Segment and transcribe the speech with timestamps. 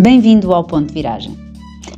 [0.00, 1.36] Bem-vindo ao Ponto de Viragem.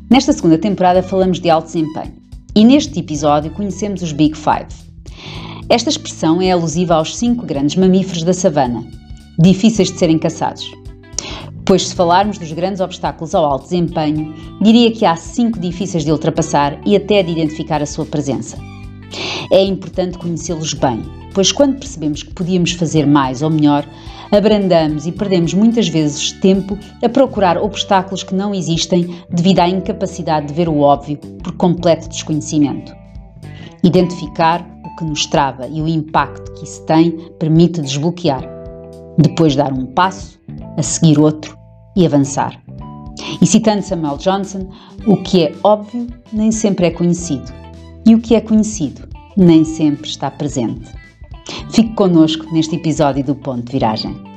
[0.08, 2.14] Nesta segunda temporada falamos de alto desempenho
[2.56, 4.68] e neste episódio conhecemos os Big Five.
[5.68, 8.82] Esta expressão é alusiva aos cinco grandes mamíferos da savana,
[9.38, 10.72] difíceis de serem caçados.
[11.66, 16.10] Pois, se falarmos dos grandes obstáculos ao alto desempenho, diria que há cinco difíceis de
[16.10, 18.56] ultrapassar e até de identificar a sua presença.
[19.52, 21.02] É importante conhecê-los bem,
[21.34, 23.86] pois quando percebemos que podíamos fazer mais ou melhor,
[24.32, 30.48] abrandamos e perdemos muitas vezes tempo a procurar obstáculos que não existem devido à incapacidade
[30.48, 32.94] de ver o óbvio por completo desconhecimento.
[33.82, 38.44] Identificar o que nos trava e o impacto que isso tem permite desbloquear.
[39.18, 40.38] Depois dar um passo,
[40.76, 41.58] a seguir outro
[41.96, 42.60] e avançar.
[43.40, 44.70] E citando Samuel Johnson,
[45.06, 47.52] o que é óbvio nem sempre é conhecido,
[48.06, 50.99] e o que é conhecido nem sempre está presente.
[51.70, 54.30] Fique connosco neste episódio do Ponto de Viragem.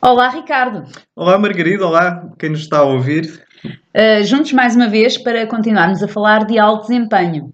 [0.00, 0.84] Olá, Ricardo.
[1.14, 1.86] Olá, Margarida.
[1.86, 3.42] Olá, quem nos está a ouvir.
[3.64, 7.52] Uh, juntos mais uma vez para continuarmos a falar de alto desempenho.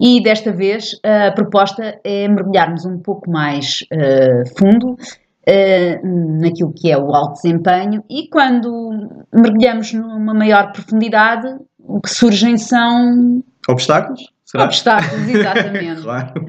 [0.00, 6.90] E desta vez a proposta é mergulharmos um pouco mais uh, fundo uh, naquilo que
[6.90, 8.90] é o alto desempenho e quando
[9.32, 11.48] mergulhamos numa maior profundidade,
[11.96, 14.20] o que surgem são obstáculos.
[14.44, 14.64] Será?
[14.64, 16.02] Obstáculos, exatamente.
[16.04, 16.46] claro.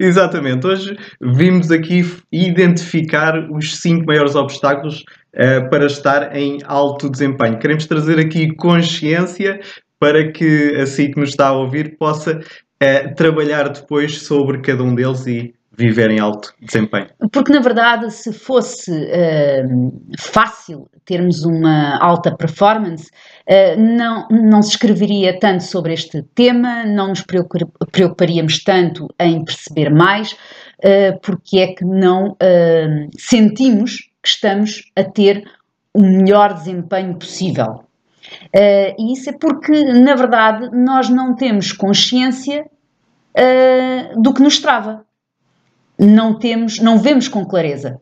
[0.00, 0.66] exatamente.
[0.66, 7.58] Hoje vimos aqui identificar os cinco maiores obstáculos uh, para estar em alto desempenho.
[7.58, 9.60] Queremos trazer aqui consciência
[10.00, 14.94] para que assim que nos está a ouvir possa uh, trabalhar depois sobre cada um
[14.94, 17.06] deles e viver em alto desempenho?
[17.30, 23.08] Porque, na verdade, se fosse uh, fácil termos uma alta performance,
[23.48, 29.90] uh, não, não se escreveria tanto sobre este tema, não nos preocuparíamos tanto em perceber
[29.90, 32.36] mais, uh, porque é que não
[33.16, 35.44] sentimos que estamos a ter
[35.94, 37.84] o melhor desempenho possível.
[38.52, 42.66] e isso é porque, na verdade, nós não temos consciência
[44.16, 45.07] do que nos trava
[45.98, 48.00] não temos, não vemos com clareza.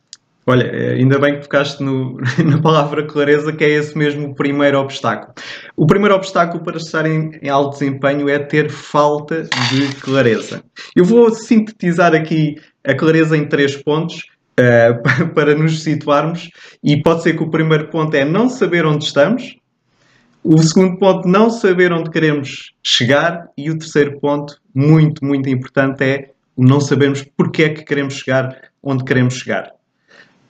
[0.49, 4.35] Olha, eh, ainda bem que focaste no, na palavra clareza, que é esse mesmo o
[4.35, 5.35] primeiro obstáculo.
[5.77, 10.63] O primeiro obstáculo para estar em, em, alto desempenho é ter falta de clareza.
[10.95, 14.23] Eu vou sintetizar aqui a clareza em três pontos
[14.61, 16.49] uh, para nos situarmos,
[16.83, 19.57] e pode ser que o primeiro ponto é não saber onde estamos,
[20.45, 26.05] o segundo ponto, não saber onde queremos chegar, e o terceiro ponto, muito, muito importante,
[26.05, 29.73] é não sabermos porque é que queremos chegar onde queremos chegar.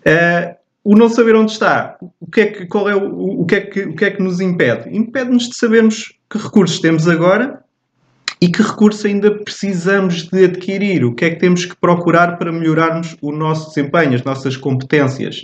[0.07, 3.57] Uh, o não saber onde está, o que é que, qual é o, o, que
[3.57, 4.89] é que, o que é que nos impede?
[4.97, 7.61] Impede-nos de sabermos que recursos temos agora
[8.41, 12.53] e que recursos ainda precisamos de adquirir, o que é que temos que procurar para
[12.53, 15.43] melhorarmos o nosso desempenho, as nossas competências.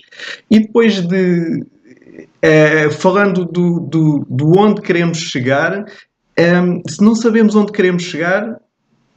[0.48, 5.84] E depois de, uh, falando do, do, do, onde queremos chegar, um,
[6.36, 8.60] eh, se não sabemos onde queremos chegar,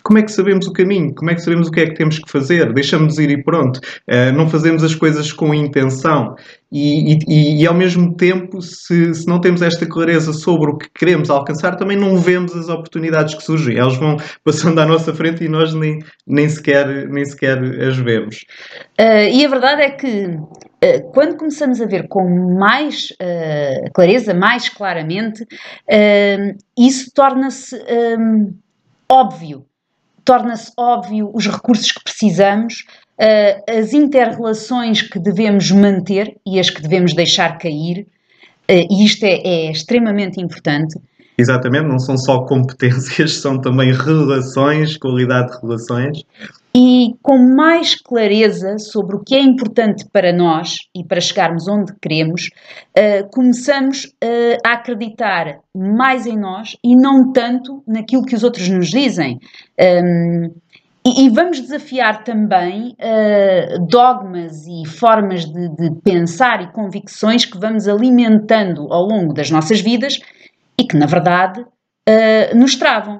[0.05, 1.15] como é que sabemos o caminho?
[1.15, 2.71] Como é que sabemos o que é que temos que fazer?
[2.73, 3.77] Deixamos ir e pronto.
[4.07, 6.35] Uh, não fazemos as coisas com intenção.
[6.71, 10.87] E, e, e ao mesmo tempo, se, se, não temos esta clareza sobre o que
[10.93, 13.79] queremos alcançar, também não vemos as oportunidades que surgem.
[13.79, 18.45] Elas vão passando à nossa frente e nós nem, nem, sequer, nem sequer as vemos.
[18.99, 23.07] Uh, e a verdade é que uh, quando começamos a ver com mais
[23.91, 25.47] clareza, mais claramente,
[26.77, 27.75] isso torna-se
[29.09, 29.65] óbvio
[30.25, 32.83] torna-se óbvio os recursos que precisamos,
[33.19, 38.07] uh, as interrelações que devemos manter e as que devemos deixar cair,
[38.69, 40.99] uh, e isto é, é extremamente importante.
[41.37, 46.23] Exatamente, não são só competências, são também relações, qualidade de relações
[47.25, 52.51] com mais clareza sobre o que é importante para nós e para chegarmos onde queremos,
[52.95, 58.69] uh, começamos uh, a acreditar mais em nós e não tanto naquilo que os outros
[58.69, 59.39] nos dizem.
[59.81, 60.53] Um,
[61.03, 67.57] e, e, vamos desafiar também uh, dogmas e formas de, de pensar e convicções que
[67.57, 70.19] vamos alimentando ao longo das nossas vidas
[70.79, 71.65] e que, na verdade,
[72.53, 73.19] nos travam.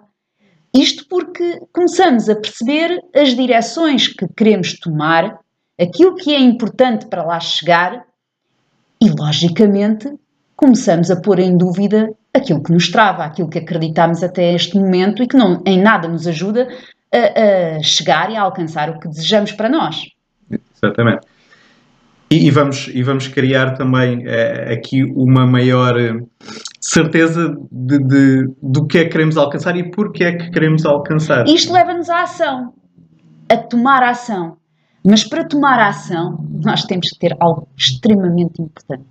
[0.75, 5.39] Isto porque começamos a perceber as direções que queremos tomar,
[5.79, 8.03] aquilo que é importante para lá chegar
[9.01, 10.13] e, logicamente,
[10.53, 15.23] começamos a pôr em dúvida aquilo que nos trava, aquilo que acreditamos até este momento
[15.23, 16.67] e que não, em nada nos ajuda
[17.13, 20.09] a, a chegar e a alcançar o que desejamos para nós.
[20.51, 21.25] Exatamente.
[22.29, 26.19] E, e, vamos, e vamos criar também é, aqui uma maior eh,
[26.81, 31.47] certeza de, de, do que é que queremos alcançar e porque é que queremos alcançar.
[31.47, 32.73] Isto leva-nos à ação,
[33.49, 34.57] a tomar ação.
[35.03, 39.05] Mas para tomar ação, nós temos que ter algo extremamente importante: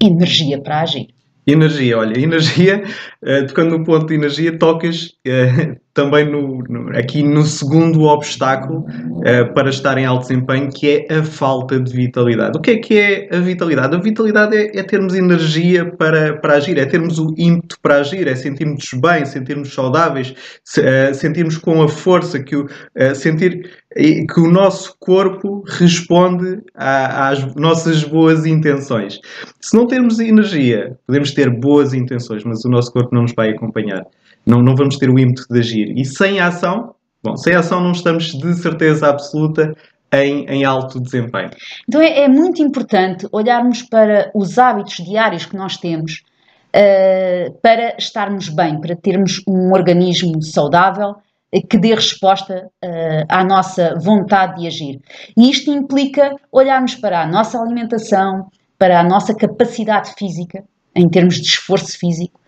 [0.00, 1.08] energia para agir.
[1.48, 2.82] Energia, olha, energia,
[3.22, 8.80] uh, tocando no ponto de energia, tocas uh, também no, no, aqui no segundo obstáculo
[8.80, 12.58] uh, para estar em alto desempenho, que é a falta de vitalidade.
[12.58, 13.94] O que é que é a vitalidade?
[13.94, 18.26] A vitalidade é, é termos energia para, para agir, é termos o ímpeto para agir,
[18.26, 20.34] é sentirmos bem, sentirmos saudáveis,
[20.64, 22.66] se, sentirmos com a força, que o,
[23.14, 29.18] sentir que o nosso corpo responde às nossas boas intenções.
[29.60, 33.50] Se não termos energia, podemos ter boas intenções, mas o nosso corpo não nos vai
[33.50, 34.04] acompanhar.
[34.44, 35.94] Não, não vamos ter o ímpeto de agir.
[35.96, 36.94] E sem ação,
[37.24, 39.74] bom, sem ação não estamos de certeza absoluta
[40.12, 41.50] em, em, alto desempenho.
[41.88, 46.22] Então é, é, muito importante olharmos para os hábitos diários que nós temos
[46.68, 51.16] uh, para estarmos bem, para termos um organismo saudável
[51.62, 55.00] que dê resposta uh, à nossa vontade de agir.
[55.36, 58.48] E isto implica olharmos para a nossa alimentação,
[58.78, 60.64] para a nossa capacidade física,
[60.94, 62.40] em termos de esforço físico,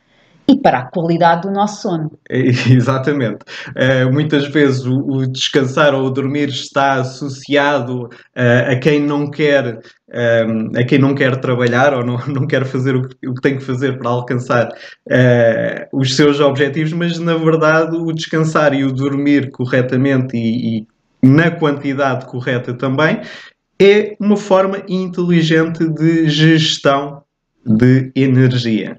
[0.49, 2.11] e para a qualidade do nosso sono.
[2.31, 3.41] Exatamente.
[3.71, 9.31] Uh, muitas vezes o, o, descansar ou o dormir está associado uh, a quem não
[9.31, 9.79] quer
[10.09, 13.43] um, a quem não quer trabalhar ou não, não quer fazer o que, o que
[13.43, 18.85] tem que fazer para alcançar uh, os seus objetivos, mas na verdade o descansar e
[18.85, 20.87] o dormir corretamente e, e
[21.23, 23.21] na quantidade correta também
[23.81, 27.23] é uma forma inteligente de gestão
[27.65, 28.97] de energia.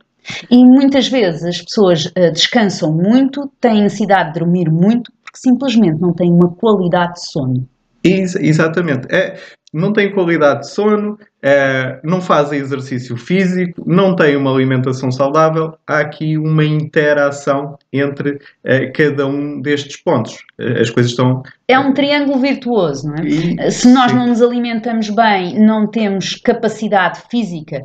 [0.50, 6.00] E muitas vezes as pessoas uh, descansam muito, têm necessidade de dormir muito, porque simplesmente
[6.00, 7.68] não têm uma qualidade de sono.
[8.04, 9.14] Ex exatamente.
[9.14, 9.38] É,
[9.71, 15.75] não têm qualidade de sono, é, não fazem exercício físico, não têm uma alimentação saudável.
[15.86, 20.38] Há aqui uma interação entre é, cada um destes pontos.
[20.57, 21.44] Eh, as coisas estão.
[21.68, 23.27] É um triângulo virtuoso, não é?
[23.27, 24.18] E, Se nós sim.
[24.18, 27.83] não nos alimentamos bem, não temos capacidade física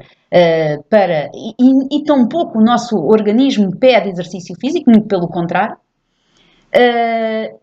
[0.91, 1.31] para.
[1.35, 5.77] E, e tampouco o nosso organismo pede exercício físico, muito pelo contrário.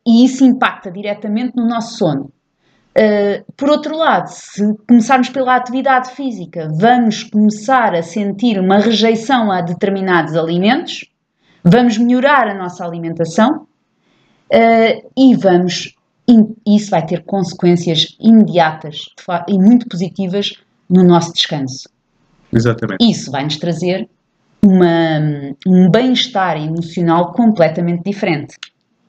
[0.07, 2.31] E isso impacta diretamente no nosso sono.
[2.92, 9.50] Uh, por outro lado, se começarmos pela atividade física, vamos começar a sentir uma rejeição
[9.50, 11.06] a determinados alimentos,
[11.64, 13.66] vamos melhorar a nossa alimentação
[14.54, 15.96] uh, e vamos.
[16.66, 19.00] Isso vai ter consequências imediatas
[19.50, 20.54] e muito positivas
[20.90, 21.90] no nosso descanso.
[22.54, 23.10] Exatamente.
[23.10, 24.08] Isso vai nos trazer
[24.64, 25.20] uma,
[25.68, 28.56] um bem-estar emocional completamente diferente.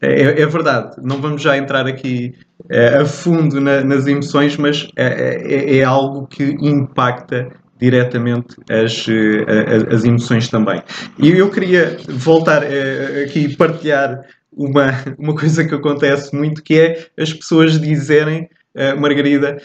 [0.03, 2.35] É, é, verdade, não vamos já entrar aqui
[2.69, 7.49] é, a fundo na, nas emoções, mas é, é, é, algo que impacta
[7.81, 10.81] diretamente as, eh, as, as, emoções também.
[11.19, 14.21] E eu queria voltar é, aqui partilhar
[14.53, 19.57] uma, uma coisa que acontece muito, que é as pessoas dizerem, uh, Margarida,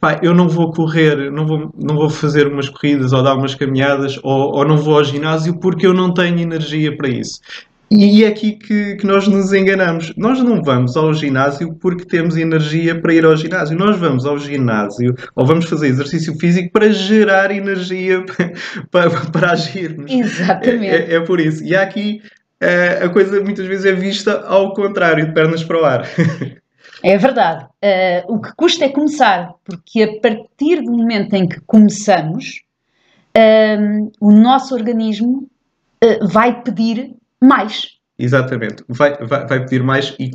[0.00, 3.54] pá, eu não vou correr, não vou, não vou fazer umas corridas ou dar umas
[3.54, 7.40] caminhadas ou, ou não vou ao ginásio porque eu não tenho energia para isso.
[7.88, 10.12] E é aqui que, que, nós nos enganamos.
[10.16, 13.78] Nós não vamos ao ginásio porque temos energia para ir ao ginásio.
[13.78, 18.24] Nós vamos ao ginásio ou vamos fazer exercício físico para gerar energia
[18.90, 20.10] para, para, para agirmos.
[20.10, 20.86] Exatamente.
[20.86, 21.62] É, é, é, por isso.
[21.62, 22.20] E aqui
[22.60, 26.08] é, a coisa muitas vezes é vista ao contrário, de pernas para o ar.
[27.02, 27.64] É verdade.
[27.64, 32.62] Uh, o que custa é começar, porque a partir do momento em que começamos,
[33.36, 35.48] uh, o nosso organismo
[36.02, 37.96] uh, vai pedir mais.
[38.18, 38.82] Exatamente.
[38.88, 40.30] Vai, vai, vai pedir mais e,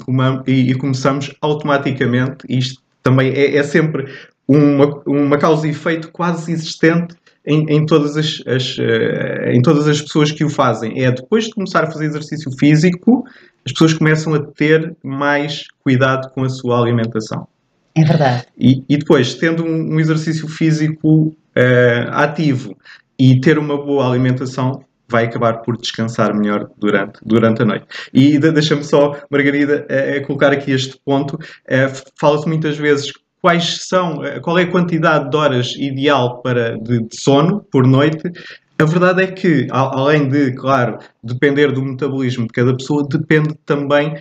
[0.48, 2.46] e, e, começamos automaticamente.
[2.48, 4.06] Isto também é, é sempre
[4.48, 7.16] uma, uma causa e efeito quase existente
[7.46, 11.04] em, em, todas as, as uh, em todas as pessoas que o fazem.
[11.04, 13.26] É depois de começar a fazer exercício físico,
[13.66, 17.48] as pessoas começam a ter mais cuidado com a sua alimentação.
[17.96, 18.46] É verdade.
[18.58, 22.78] E, e depois, tendo um, um exercício físico uh, ativo
[23.20, 27.86] e ter uma boa alimentação, vai acabar por descansar melhor durante, durante a noite.
[28.14, 31.38] E deixa-me só, Margarida, é, colocar aqui este ponto.
[31.68, 37.00] É, Fala-se muitas vezes quais são, qual é a quantidade de horas ideal para, de,
[37.08, 38.32] de sono por noite.
[38.80, 44.20] A verdade é que, além de, claro, depender do metabolismo de cada pessoa, depende também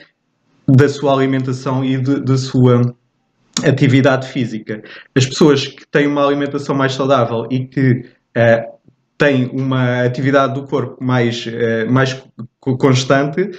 [0.69, 2.95] da sua alimentação e da sua
[3.65, 4.83] atividade física.
[5.15, 8.05] As pessoas que têm uma alimentação mais saudável e que
[8.37, 8.80] uh,
[9.21, 12.21] têm uma atividade do corpo mais, uh, mais
[12.59, 13.51] constante,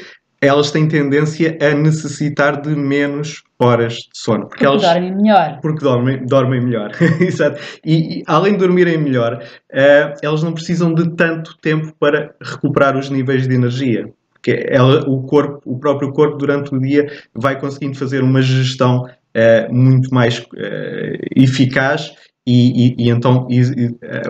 [0.41, 4.47] elas têm tendência a necessitar de menos horas de sono.
[4.47, 5.59] Porque, porque elas, dormem melhor.
[5.61, 6.91] Porque dormem, dormem melhor.
[7.21, 7.61] Exato.
[7.85, 12.97] E, e, além de dormirem melhor, uh, elas não precisam de tanto tempo para recuperar
[12.97, 14.11] os níveis de energia.
[14.33, 19.03] Porque ela, o corpo, o próprio corpo, durante o dia, vai conseguindo fazer uma gestão
[19.03, 22.11] uh, muito mais uh, eficaz
[22.45, 23.61] e, e, e então e,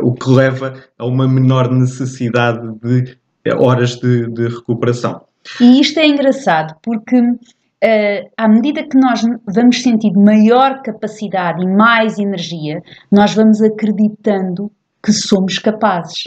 [0.02, 3.18] o que leva a uma menor necessidade de
[3.58, 5.22] horas de, de recuperação.
[5.60, 11.68] E isto é engraçado porque uh, à medida que nós vamos sentindo maior capacidade e
[11.68, 14.72] mais energia, nós vamos acreditando
[15.04, 16.24] que somos capazes.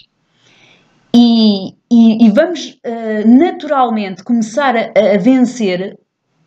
[1.15, 5.97] E, e, e vamos uh, naturalmente começar a, a, vencer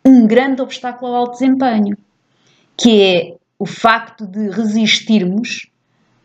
[0.04, 1.96] um grande obstáculo ao alto desempenho,
[2.76, 5.70] que é o facto de resistirmos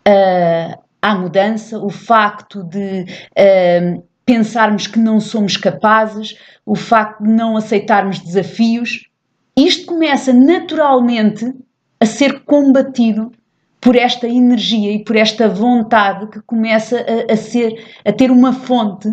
[0.08, 7.30] uh, à mudança, o facto de uh, pensarmos que não somos capazes, o facto de
[7.30, 9.10] não aceitarmos desafios,
[9.58, 11.54] isto começa naturalmente
[12.00, 13.32] a ser combatido
[13.80, 18.54] por esta energia e por esta vontade que começa a, a ser a ter uma
[18.54, 19.10] fonte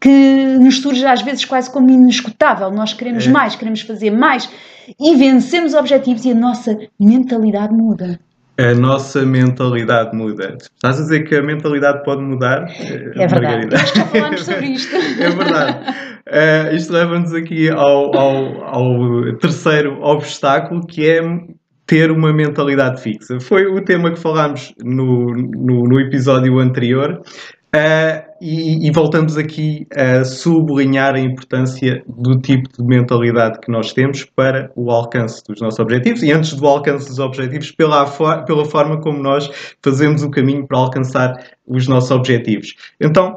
[0.00, 2.70] que nos surge às vezes quase como inescutável.
[2.70, 3.30] Nós queremos é.
[3.30, 4.48] mais, queremos fazer mais
[4.98, 8.18] e vencemos objetivos e a nossa mentalidade muda
[8.58, 10.56] a nossa mentalidade muda.
[10.60, 12.66] Estás a dizer que a mentalidade pode mudar?
[13.14, 13.72] É verdade.
[13.72, 14.96] Acho que já falámos sobre isto.
[14.96, 15.90] é verdade.
[16.26, 21.20] Uh, isto leva-nos aqui ao, ao, ao, terceiro obstáculo, que é
[21.86, 23.38] ter uma mentalidade fixa.
[23.40, 27.22] Foi o tema que falámos no, no, no episódio anterior.
[27.74, 33.92] Uh, e, e, voltamos aqui a sublinhar a importância do tipo de mentalidade que nós
[33.92, 38.06] temos para o alcance dos nossos objetivos e antes do alcance dos objetivos, pela,
[38.44, 39.50] pela forma como nós
[39.82, 41.32] fazemos o caminho para alcançar
[41.66, 42.74] os nossos objetivos.
[43.00, 43.36] Então,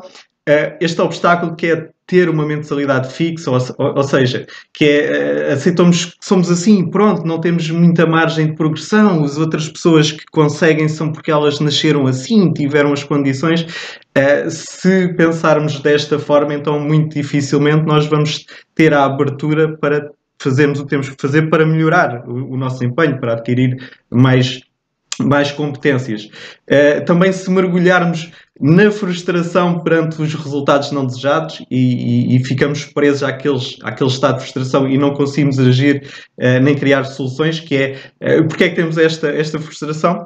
[0.79, 6.05] este obstáculo que é ter uma mentalidade fixa, ou, ou seja, que é, eh, aceitamos
[6.05, 10.89] que somos assim, pronto, não temos muita margem de progressão, as outras pessoas que conseguem
[10.89, 13.61] são porque elas nasceram assim, tiveram as condições.
[13.61, 18.45] Uh, se pensarmos desta forma, então muito dificilmente nós vamos
[18.75, 22.83] ter a abertura para fazermos o que temos que fazer para melhorar o, o nosso
[22.83, 23.77] empenho, para adquirir
[24.09, 24.59] mais
[25.19, 26.25] mais competências.
[26.69, 28.31] Uh, também se mergulharmos
[28.61, 34.35] na frustração perante os resultados não desejados e, e, e, ficamos presos àqueles, àquele estado
[34.35, 38.69] de frustração e não conseguimos agir uh, nem criar soluções, que é uh, porque é
[38.69, 40.25] que temos esta, esta frustração?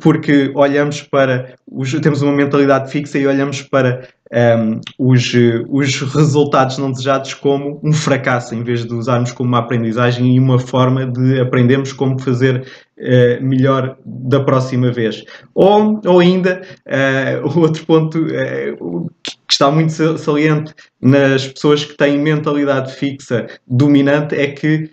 [0.00, 5.32] porque olhamos para os, temos uma mentalidade fixa e olhamos para um, os,
[5.68, 10.38] os resultados não desejados como um fracasso, em vez de usarmos como uma aprendizagem e
[10.38, 12.64] uma forma de aprendermos como fazer
[12.98, 15.24] uh, melhor da próxima vez.
[15.54, 22.18] Ou, ou ainda, uh, outro ponto uh, que está muito saliente nas pessoas que têm
[22.18, 24.90] mentalidade fixa dominante é que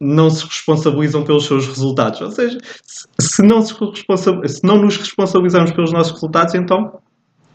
[0.00, 2.20] não se responsabilizam pelos seus resultados.
[2.20, 6.98] Ou seja, se, se não, se, se não nos responsabilizamos pelos nossos resultados, então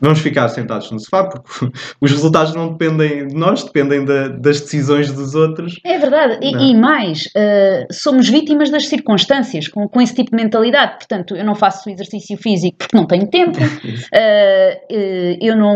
[0.03, 4.59] vamos ficar sentados no sofá, porque os resultados não dependem de nós, dependem da, das
[4.59, 5.79] decisões dos outros.
[5.85, 10.43] É verdade, e, e, mais, uh, somos vítimas das circunstâncias com, com esse tipo de
[10.43, 10.97] mentalidade.
[10.97, 15.73] Portanto, eu não faço exercício físico porque não tenho tempo, uh, uh, eu não.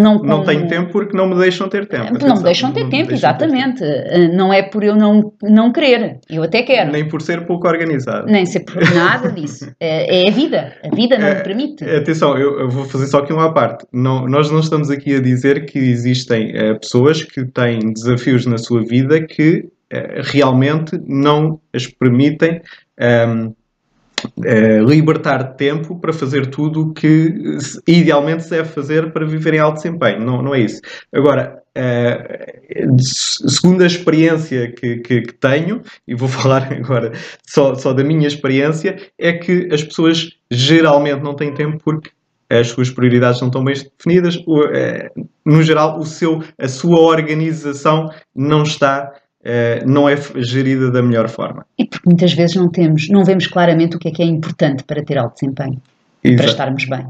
[0.00, 2.08] Não, não tenho tempo porque não me deixam ter tempo.
[2.08, 3.78] Atenção, não me deixam ter tempo, exatamente.
[3.80, 4.36] Ter tempo.
[4.36, 6.92] não é por eu não, não querer, eu até quero.
[6.92, 8.26] Nem por ser pouco organizado.
[8.26, 9.72] Nem ser por nada disso.
[9.80, 11.84] é, é a vida, a vida não me permite.
[11.84, 15.14] Atenção, eu, eu vou fazer só aqui uma à parte, não, nós não estamos aqui
[15.14, 21.00] a dizer que existem uh, pessoas que têm desafios na sua vida que uh, realmente
[21.06, 22.60] não as permitem
[22.98, 29.12] um, ehm, uh, eh, libertar tempo para fazer tudo o que idealmente se deve fazer
[29.12, 30.20] para viver em alto desempenho.
[30.24, 30.80] Não, não é isso.
[31.12, 37.12] Agora, Uh, segundo a experiência que, que, que, tenho, e vou falar agora
[37.46, 42.10] só, só da minha experiência, é que as pessoas geralmente não têm tempo porque
[42.48, 45.10] as suas prioridades não estão bem definidas, é,
[45.44, 49.12] no geral, o seu, a sua organização não está,
[49.44, 51.66] é, não é gerida da melhor forma.
[51.78, 54.84] E porque muitas vezes não temos, não vemos claramente o que é que é importante
[54.84, 55.80] para ter alto desempenho,
[56.22, 56.42] Exato.
[56.42, 57.06] para estarmos bem.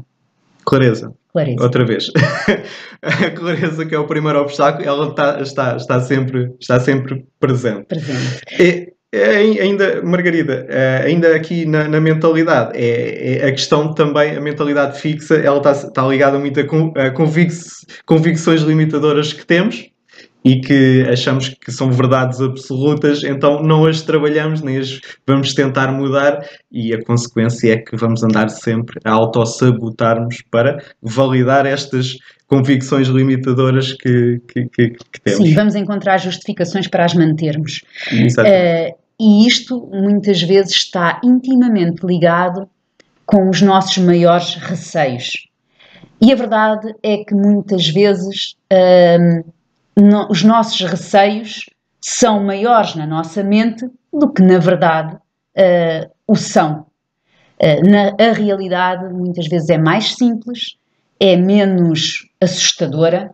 [0.65, 1.13] Clareza.
[1.31, 1.63] Clareza.
[1.63, 2.11] Outra vez.
[3.01, 7.85] a clareza, que é o primeiro obstáculo, ela está, está, está, sempre, está sempre presente.
[7.85, 8.41] Presente.
[8.59, 14.35] E, é, ainda, Margarida, é, ainda aqui na, na mentalidade, é, é, a questão também,
[14.35, 17.53] a mentalidade fixa, ela está, está ligada muito a, convic,
[18.05, 19.89] convicções limitadoras que temos
[20.43, 25.91] e que achamos que são verdades absolutas, então não as trabalhamos, nem as vamos tentar
[25.91, 33.09] mudar e a consequência é que vamos andar sempre a autossabotarmos para validar estas convicções
[33.09, 35.45] limitadoras que, que, que, que, temos.
[35.45, 37.81] Sim, vamos encontrar justificações para as mantermos.
[38.13, 42.69] Uh, e isto muitas vezes está intimamente ligado
[43.25, 45.47] com os nossos maiores receios.
[46.21, 49.51] E a verdade é que muitas vezes uh,
[49.95, 51.65] no, os nossos receios
[52.01, 56.85] são maiores na nossa mente do que na verdade uh, o são.
[57.59, 60.77] Uh, na, a realidade muitas vezes é mais simples,
[61.19, 63.31] é menos assustadora,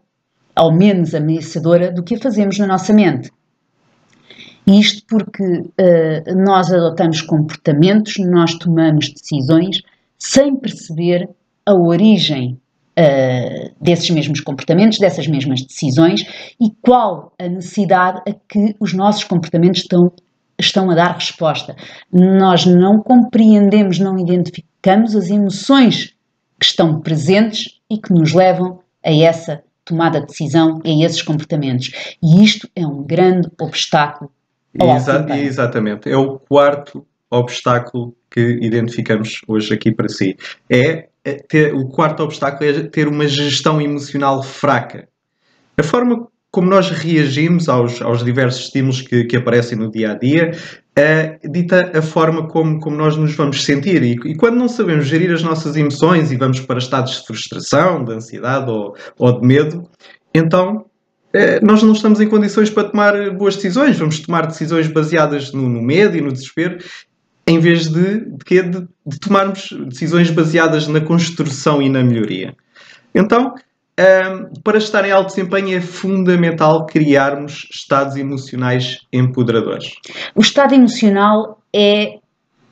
[0.58, 3.30] ou menos ameaçadora do que a fazemos na nossa mente.
[4.66, 9.82] Isto porque uh, nós adotamos comportamentos, nós tomamos decisões
[10.18, 11.30] sem perceber
[11.66, 12.58] a origem
[12.98, 16.26] uh, desses mesmos comportamentos, dessas mesmas decisões
[16.60, 20.12] e qual a necessidade a que os nossos comportamentos estão,
[20.58, 21.76] estão a dar resposta.
[22.12, 26.14] Nós não compreendemos, não identificamos as emoções
[26.58, 31.22] que estão presentes e que nos levam a essa tomada de decisão e a esses
[31.22, 32.16] comportamentos.
[32.24, 34.32] E isto é um grande obstáculo
[34.82, 36.10] Exa exatamente.
[36.10, 40.36] É o quarto obstáculo que identificamos hoje aqui para si.
[40.70, 45.08] É, é ter, o quarto obstáculo é ter uma gestão emocional fraca.
[45.78, 50.14] A forma como nós reagimos aos, aos diversos estímulos que, que aparecem no dia a
[50.14, 54.04] dia uh, dita a forma como, como nós nos vamos sentir.
[54.04, 58.04] E, e, quando não sabemos gerir as nossas emoções e vamos para estados de frustração,
[58.04, 59.90] de ansiedade ou, ou de medo,
[60.34, 60.86] então
[61.62, 63.98] nós não estamos em condições para tomar boas decisões.
[63.98, 66.78] Vamos tomar decisões baseadas no, no medo e no desespero,
[67.48, 72.56] em vez de, de, de, de, tomarmos decisões baseadas na construção e na melhoria.
[73.14, 73.56] Então,
[74.00, 79.94] um, ehm, para estar em alto desempenho é fundamental criarmos estados emocionais empoderadores.
[80.36, 82.20] O estado emocional é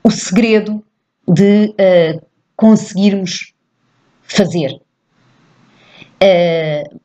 [0.04, 0.84] o segredo
[1.28, 2.26] de uh,
[2.56, 3.54] conseguirmos
[4.24, 4.72] fazer.
[6.24, 7.00] Uh,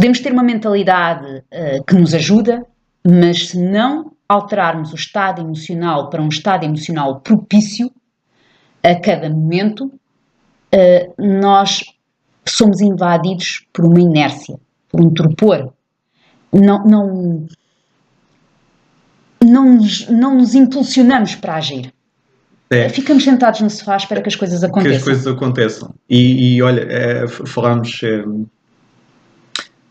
[0.00, 2.64] Podemos ter uma mentalidade uh, que nos ajuda,
[3.06, 7.92] mas se não alterarmos o estado emocional para um estado emocional propício
[8.82, 9.92] a cada momento,
[10.74, 11.84] uh, nós
[12.48, 15.70] somos invadidos por uma inércia, por um torpor.
[16.50, 17.46] Não, não,
[19.44, 21.92] não, nos, não nos impulsionamos para agir.
[22.70, 22.88] É.
[22.88, 24.92] Ficamos sentados no sofá espera que as coisas aconteçam.
[24.92, 25.94] Que as coisas aconteçam.
[26.08, 28.00] E, e olha, é, falámos.
[28.02, 28.24] É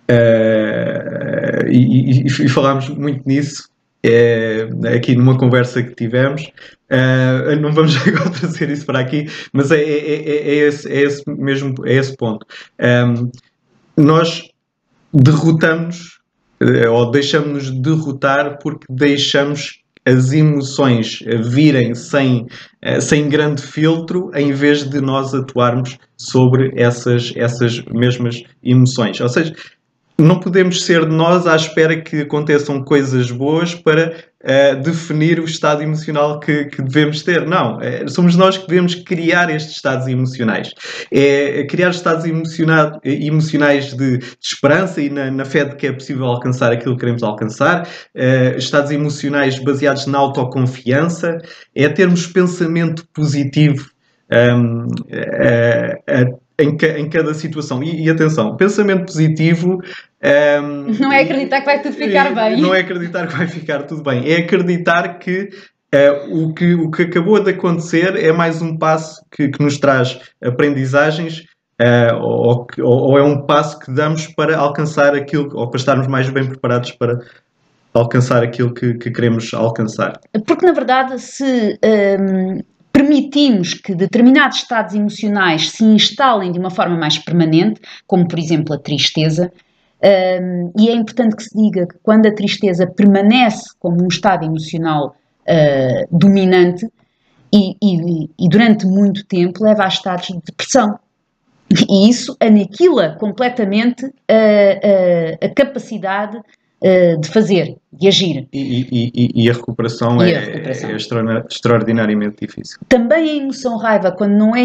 [0.10, 3.70] Uh, e, e, e, falámos muito nisso
[4.04, 6.44] é, aqui numa conversa que tivemos.
[6.90, 11.02] Uh, não vamos agora trazer isso para aqui, mas é, é, é, é esse, é,
[11.02, 12.46] esse, mesmo é esse ponto.
[12.80, 13.32] Um, ehm,
[13.98, 14.50] nós
[15.14, 16.20] derrotamos
[16.92, 22.48] ou deixamos-nos derrotar porque deixamos as emoções virem sem,
[23.02, 29.20] sem grande filtro em vez de nós atuarmos sobre essas, essas mesmas emoções.
[29.22, 29.54] Ou seja,
[30.22, 35.82] não podemos ser nós à espera que aconteçam coisas boas para uh, definir o estado
[35.82, 37.46] emocional que, que devemos ter.
[37.46, 40.74] Não, é, somos nós que devemos criar estes estados emocionais.
[41.12, 45.92] É, é criar estados emocionais de, de esperança e na, na, fé de que é
[45.92, 51.38] possível alcançar aquilo que queremos alcançar, uh, estados emocionais baseados na autoconfiança,
[51.76, 53.90] é termos pensamento positivo.
[54.32, 54.86] Um,
[56.60, 57.82] em, em, cada situação.
[57.82, 59.82] E, e, atenção, pensamento positivo
[60.22, 62.62] um, não é acreditar que vai tudo ficar bem.
[62.62, 64.30] Não é acreditar que vai ficar tudo bem.
[64.30, 65.50] É acreditar que
[65.96, 69.78] uh, o, que o que acabou de acontecer é mais um passo que, que nos
[69.78, 71.46] traz aprendizagens
[71.80, 76.30] uh, ou, ou, é um passo que damos para alcançar aquilo, ou para estarmos mais
[76.30, 77.20] bem preparados para
[77.94, 80.20] alcançar aquilo que, que queremos alcançar.
[80.46, 81.80] Porque, na verdade, se.
[81.84, 82.60] Um
[82.92, 88.74] permitimos que determinados estados emocionais se instalem de uma forma mais permanente, como por exemplo
[88.74, 89.52] a tristeza,
[90.02, 94.46] um, e é importante que se diga que quando a tristeza permanece como um estado
[94.46, 96.88] emocional uh, dominante
[97.52, 100.98] e, e, e, durante muito tempo leva a estados de depressão.
[101.90, 106.40] E isso aniquila completamente a, a, a capacidade
[106.82, 108.48] uh, de fazer, de agir.
[108.54, 110.90] E, e, e a recuperação, e é, a recuperação.
[111.30, 112.80] é, extraordinariamente difícil.
[112.88, 114.64] Também a emoção raiva, quando não é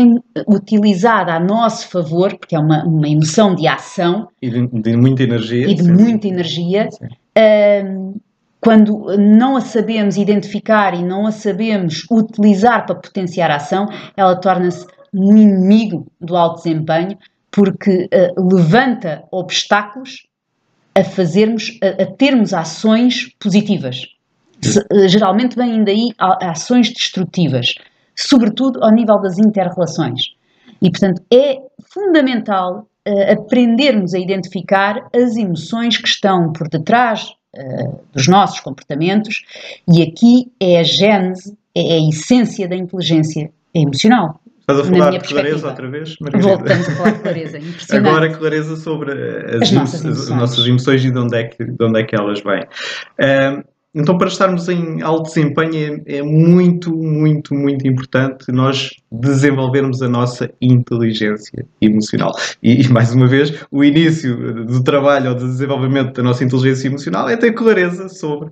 [0.48, 4.28] utilizada a nosso favor, porque é uma, uma emoção de ação.
[4.40, 5.68] E de, de muita energia.
[5.68, 5.92] E de sim.
[5.92, 6.88] muita energia.
[7.36, 8.20] Uh,
[8.60, 14.34] quando não a sabemos identificar e não a sabemos utilizar para potenciar a ação, ela
[14.36, 17.18] torna-se um inimigo do alto desempenho,
[17.50, 20.26] porque uh, levanta obstáculos
[20.94, 24.06] a fazermos, a, a termos ações positivas.
[24.60, 27.74] Se, eh, geralmente vêm daí ações destrutivas,
[28.16, 30.34] sobretudo ao nível das interrelações.
[30.80, 31.58] E, portanto, é
[31.92, 39.44] fundamental uh, aprendermos a identificar as emoções que estão por detrás uh, dos nossos comportamentos,
[39.88, 44.40] e aqui é a gênese, é a essência da inteligência emocional.
[44.66, 46.16] Estás a falar de clareza outra vez?
[46.20, 46.48] Margarida?
[46.48, 48.08] Voltamos a falar de clareza, impressionante.
[48.08, 50.30] Agora clareza sobre as, as, nossas, emoções.
[50.30, 51.04] as nossas, emoções.
[51.04, 52.64] e de onde é que, de onde é que elas vêm.
[53.20, 53.62] Um,
[53.94, 60.08] então, para estarmos em alto desempenho, é, é, muito, muito, muito importante nós desenvolvermos a
[60.08, 62.32] nossa inteligência emocional.
[62.62, 66.88] E, e, mais uma vez, o início do trabalho ou do desenvolvimento da nossa inteligência
[66.88, 68.50] emocional é ter clareza sobre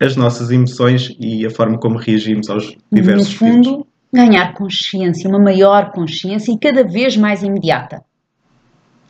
[0.00, 5.38] as nossas emoções e a forma como reagimos aos diversos No fundo, ganhar consciência, uma
[5.38, 8.02] maior consciência e cada vez mais imediata.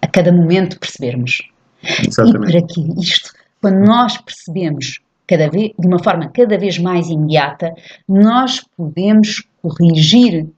[0.00, 1.48] A cada momento percebermos.
[1.82, 2.48] Exatamente.
[2.48, 7.08] E para que isto, quando nós percebemos cada vez, de uma forma cada vez mais
[7.08, 7.74] imediata,
[8.08, 10.48] nós podemos corrigir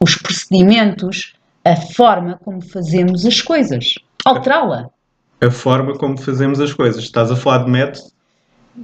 [0.00, 4.90] os procedimentos, a forma como fazemos as coisas, alterá-la.
[5.40, 7.04] A forma como fazemos as coisas.
[7.04, 8.17] Estás a falar de método?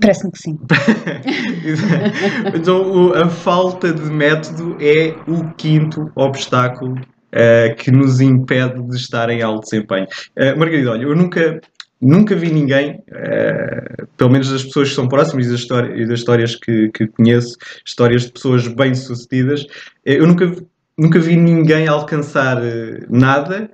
[0.00, 0.58] Parece-me que sim.
[2.54, 9.28] então, a falta de método é o quinto obstáculo uh, que nos impede de estar
[9.30, 10.06] em alto desempenho.
[10.38, 11.60] Uh, Margarida, olha, eu nunca,
[12.00, 16.18] nunca vi ninguém, uh, pelo menos das pessoas que são próximas e das, histórias, das
[16.18, 19.66] histórias que, que, conheço, histórias de pessoas bem-sucedidas,
[20.04, 20.52] eu nunca,
[20.98, 22.60] nunca vi ninguém alcançar
[23.08, 23.70] nada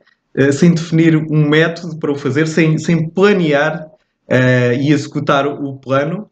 [0.53, 3.90] sem definir um método para o fazer, sem, sem planear
[4.31, 6.31] uh, e executar o plano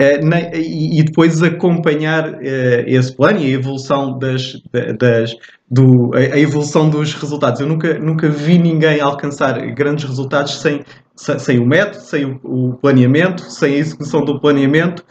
[0.00, 2.40] uh, na, e, e, depois acompanhar uh,
[2.86, 4.62] esse plano e a evolução das,
[4.98, 5.34] das
[5.70, 7.60] do, a, evolução dos resultados.
[7.60, 10.82] Eu nunca, nunca vi ninguém alcançar grandes resultados sem,
[11.16, 15.04] sem o método, sem o, o planeamento, sem a execução do planeamento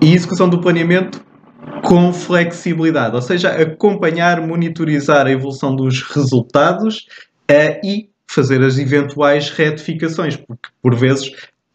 [0.00, 1.24] e a execução do planeamento
[1.82, 7.06] com flexibilidade, ou seja, acompanhar, monitorizar a evolução dos resultados
[7.50, 11.30] uh, e fazer as eventuais retificações, porque por vezes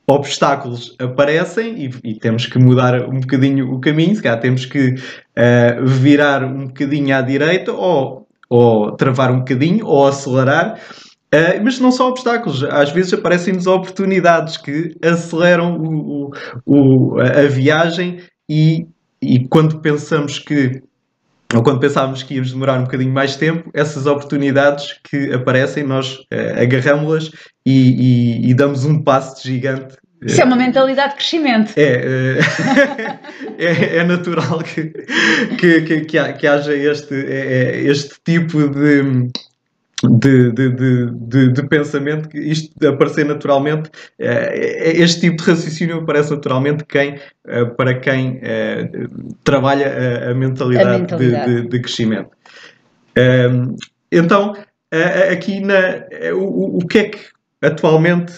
[0.09, 4.95] obstáculos aparecem e, e, temos que mudar um bocadinho o caminho, se calhar temos que
[4.95, 10.79] uh, virar um bocadinho à direita ou, ou travar um bocadinho ou acelerar.
[11.33, 16.31] Uh, mas não são obstáculos, às vezes aparecem-nos oportunidades que aceleram o,
[16.65, 18.19] o, o, a viagem
[18.49, 18.87] e,
[19.21, 20.81] e quando pensamos que
[21.53, 26.15] ou quando pensávamos que íamos demorar um bocadinho mais tempo, essas oportunidades que aparecem, nós
[26.15, 27.31] uh, agarramos-las
[27.65, 29.95] e, e, e, damos um passo gigante.
[30.21, 31.73] Isso é uma mentalidade de crescimento.
[31.75, 34.91] É, uh, é, é, natural que,
[35.57, 39.29] que, que, que, haja este, é este tipo de,
[40.03, 40.69] de, de,
[41.11, 47.15] de, de, pensamento, que isto aparecer naturalmente, eh, este tipo de raciocínio aparece naturalmente quem,
[47.47, 48.89] eh, para quem eh,
[49.43, 51.67] trabalha a, mentalidade, a mentalidade.
[51.67, 52.29] De, crescimento.
[53.15, 53.75] Ehm,
[54.11, 54.55] então,
[55.31, 57.19] aqui na, o, o que é que
[57.61, 58.33] atualmente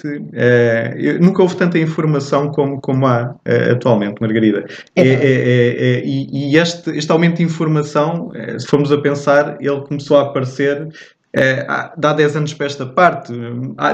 [1.20, 3.36] nunca houve tanta informação como, como há
[3.72, 4.66] atualmente, Margarida.
[4.96, 9.58] É, é, é, é e, e este, este aumento de informação, se formos a pensar,
[9.62, 10.90] ele começou a aparecer
[11.34, 11.66] é,
[11.98, 13.34] dá 10 anos para esta parte,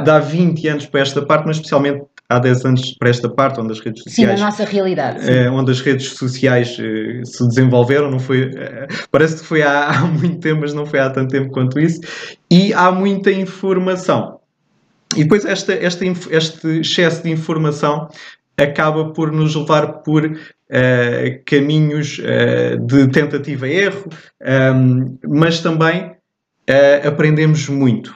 [0.04, 3.71] dá 20 anos para esta parte, mas especialmente há 10 anos para esta parte, onde
[3.73, 4.32] as redes sociais.
[4.32, 5.30] Sim, na nossa realidade.
[5.30, 8.52] É, onde as redes sociais é, se desenvolveram, não foi.
[8.56, 11.80] É, parece que foi há, há, muito tempo, mas não foi há tanto tempo quanto
[11.80, 12.02] isso.
[12.50, 14.39] E há muita informação.
[15.15, 18.10] E depois esta, esta, este excesso de informação
[18.58, 24.10] acaba por nos levar por uh, caminhos uh, de tentativa e erro,
[24.76, 26.16] um, mas também
[26.69, 28.15] uh, aprendemos muito.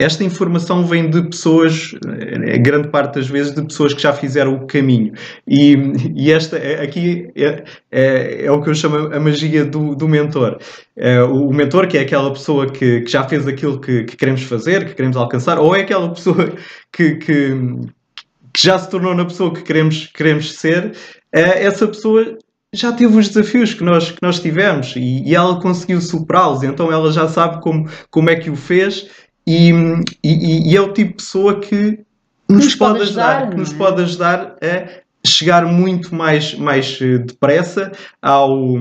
[0.00, 4.54] Esta informação vem de pessoas, eh, grande parte das vezes, de pessoas que já fizeram
[4.54, 5.12] o caminho.
[5.46, 5.76] E,
[6.16, 10.58] e esta aqui é, é, é, o que eu chamo a magia do, do mentor.
[10.96, 14.42] É, o mentor, que é aquela pessoa que, que já fez aquilo que, que, queremos
[14.44, 16.50] fazer, que queremos alcançar, ou é aquela pessoa
[16.90, 17.50] que, que,
[18.54, 20.92] que já se tornou na pessoa que queremos, queremos ser,
[21.30, 22.38] essa pessoa
[22.72, 26.92] já teve os desafios que nós, que nós tivemos e, e ela conseguiu superá-los, então
[26.92, 29.08] ela já sabe como, como é que o fez
[29.46, 29.70] e,
[30.22, 32.00] e, e é o tipo de pessoa que
[32.48, 33.76] nos, nos pode, ajudar, ajudar que nos é?
[33.76, 38.76] pode ajudar a chegar muito mais, mais eh, depressa ao,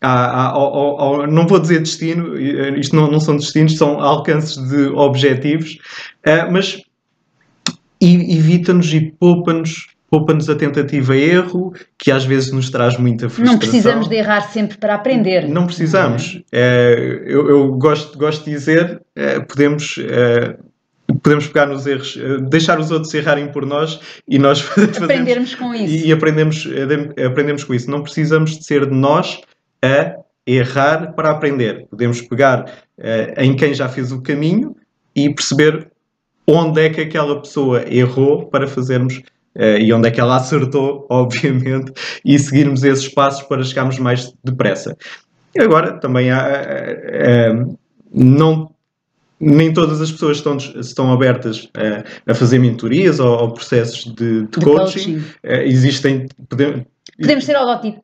[0.00, 4.56] ao, ao, ao, não vou dizer destino, eh, isto não, não são destinos, são alcances
[4.68, 5.78] de objetivos,
[6.26, 6.82] uh, mas
[8.00, 13.52] evita-nos e poupa-nos poupa-nos a tentativa e erro, que às vezes nos traz muita frustração.
[13.52, 15.48] Não precisamos de errar sempre para aprender.
[15.48, 16.42] Não precisamos.
[16.50, 20.56] É, eu, eu gosto, gosto de dizer, é, podemos, é,
[21.22, 24.66] podemos pegar nos erros, é, deixar os outros errarem por nós e nós
[25.02, 26.06] aprendermos com isso.
[26.06, 27.90] E, aprendemos, é, aprendemos com isso.
[27.90, 29.40] Não precisamos de ser de nós
[29.82, 30.14] a
[30.46, 31.86] errar para aprender.
[31.90, 32.64] Podemos pegar
[32.96, 34.74] é, em quem já fez o caminho
[35.14, 35.90] e perceber
[36.46, 39.20] onde é que aquela pessoa errou para fazermos
[39.58, 41.92] uh, e onde é que ela acertou, obviamente,
[42.24, 44.96] e seguirmos esses passos para chegarmos mais depressa.
[45.54, 47.78] E agora também há, uh, uh,
[48.12, 48.70] não
[49.40, 54.42] nem todas as pessoas estão, estão abertas a, a fazer mentorias ou, ou processos de,
[54.42, 55.14] de, de coaching.
[55.14, 55.16] coaching.
[55.44, 56.26] Uh, existem.
[56.48, 56.82] Podemos,
[57.20, 57.56] podemos ser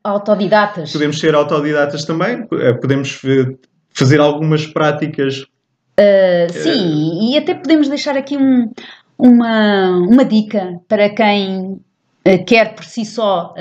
[0.05, 0.93] autodidatas.
[0.93, 2.43] Podemos ser autodidatas também.
[2.43, 3.21] Uh, podemos
[3.93, 5.45] fazer algumas práticas.
[5.99, 8.71] Uh, sim, e até podemos deixar aqui um,
[9.19, 11.81] uma, uma dica para quem
[12.47, 13.55] quer por si só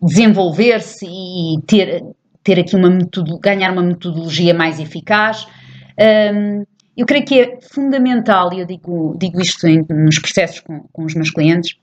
[0.00, 2.04] desenvolver-se e ter,
[2.42, 2.88] ter aqui uma
[3.40, 5.46] ganhar uma metodologia mais eficaz.
[5.98, 6.64] Um,
[6.96, 11.04] eu creio que é fundamental, e eu digo, digo isto em, nos processos com, com
[11.04, 11.76] os meus clientes,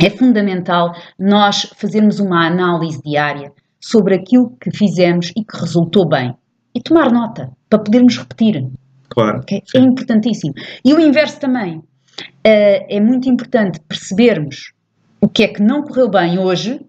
[0.00, 6.34] é fundamental nós fazermos uma análise diária sobre aquilo que fizemos e que resultou bem.
[6.74, 8.66] E tomar nota, para podermos repetir.
[9.10, 9.40] Claro.
[9.40, 9.62] Okay?
[9.74, 10.54] É importantíssimo.
[10.84, 11.82] E o inverso também.
[12.20, 14.72] Uh, é muito importante percebermos
[15.20, 16.80] o que é que não correu bem hoje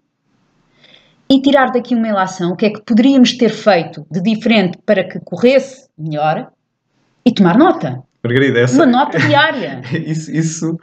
[1.30, 5.04] e tirar daqui uma ilação, o que é que poderíamos ter feito de diferente para
[5.04, 6.52] que corresse melhor
[7.26, 8.04] e tomar nota.
[8.24, 8.76] Margarida, essa...
[8.76, 9.82] Uma nota diária.
[9.94, 10.78] isso, isso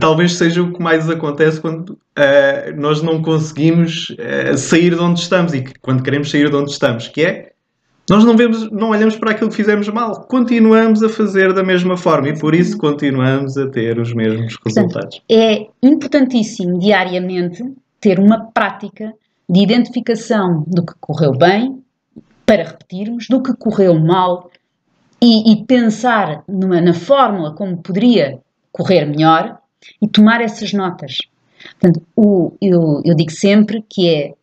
[0.00, 5.20] talvez seja o que mais acontece quando uh, nós não conseguimos uh, sair de onde
[5.20, 7.53] estamos e que, quando queremos sair de onde estamos, que é
[8.08, 11.96] nós não vemos, não olhamos para aquilo que fizemos mal, continuamos a fazer da mesma
[11.96, 15.18] forma e por isso continuamos a ter os mesmos resultados.
[15.18, 17.64] Portanto, é importantíssimo diariamente
[18.00, 19.12] ter uma prática
[19.48, 21.82] de identificação do que correu bem,
[22.46, 24.50] para repetirmos, do que correu mal
[25.20, 28.38] e, e pensar numa, na fórmula como poderia
[28.70, 29.58] correr melhor
[30.00, 31.18] e tomar essas notas.
[31.80, 34.34] Portanto, o, eu, eu digo sempre que é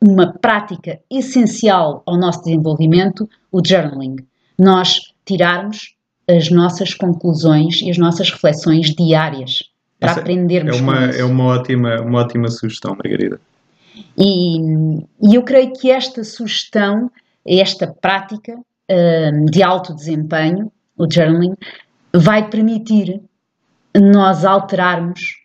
[0.00, 4.16] uma prática essencial ao nosso desenvolvimento o journaling.
[4.58, 5.94] Nós tirarmos
[6.28, 10.76] as nossas conclusões e as nossas reflexões diárias para Essa aprendermos.
[10.76, 13.40] É uma, é uma, ótima, uma ótima sugestão, Margarida.
[14.18, 14.58] E,
[15.22, 17.10] e eu creio que esta sugestão,
[17.46, 21.54] esta prática uh, de alto desempenho, o journaling,
[22.14, 23.20] vai permitir
[23.94, 25.36] nós alterarmos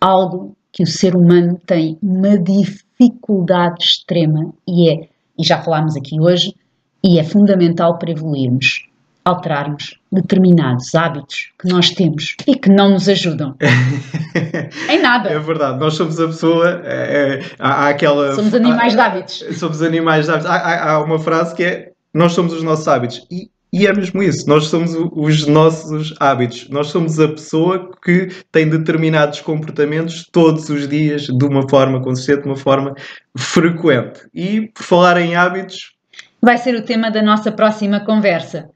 [0.00, 6.20] algo que o ser humano tem uma dificuldade extrema e é, e já falámos aqui
[6.20, 6.54] hoje,
[7.02, 8.86] e é fundamental para evoluirmos,
[9.24, 13.54] alterarmos determinados hábitos que nós temos e que não nos ajudam.
[14.90, 15.30] em nada.
[15.30, 16.82] É verdade, nós somos a pessoa.
[16.84, 18.34] É, é, há, há, aquela.
[18.34, 19.44] Somos animais há, de hábitos.
[19.58, 20.50] Somos animais de hábitos.
[20.50, 23.26] Há, há, há, uma frase que é: Nós somos os nossos hábitos.
[23.30, 26.68] E, e é mesmo isso, nós somos os nossos hábitos.
[26.70, 32.42] Nós somos a pessoa que tem determinados comportamentos todos os dias, de uma forma consistente,
[32.42, 32.94] de uma forma
[33.36, 34.26] frequente.
[34.34, 35.94] E por falar em hábitos.
[36.40, 38.70] Vai ser o tema da nossa próxima conversa.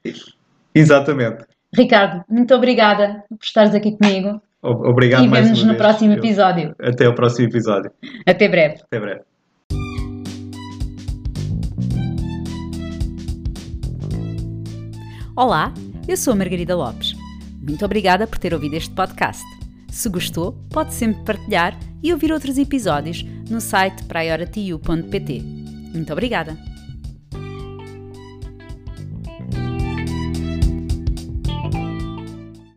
[0.75, 1.43] Exatamente.
[1.75, 4.39] Ricardo, muito obrigada por estares aqui comigo.
[4.61, 6.75] Obrigado e mais vemos no próximo episódio.
[6.79, 7.91] Até o próximo episódio.
[8.25, 8.75] Até breve.
[8.83, 9.32] Até breve.
[15.35, 15.73] Olá,
[16.07, 17.15] eu sou a Margarida Lopes.
[17.59, 19.43] Muito obrigada por ter ouvido este podcast.
[19.89, 25.41] Se gostou, pode sempre partilhar e ouvir outros episódios no site priorityU.pt.
[25.91, 26.72] Muito obrigada!